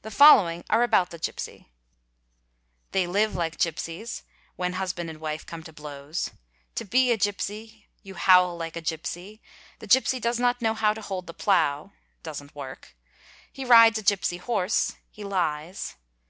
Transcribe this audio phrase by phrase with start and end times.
[0.00, 1.68] The following are about the gipsy:—"'
[2.92, 4.22] They live like gipsies"
[4.56, 9.42] (when husband and wife come to_ blows).—'To be a gipsy."—' You howl like a gipsy."—'
[9.80, 11.92] The gipsy does not know how to hold the plough"
[12.24, 12.94] suas t work).—*'
[13.52, 15.96] He tides; a gipsy horse" (he lies).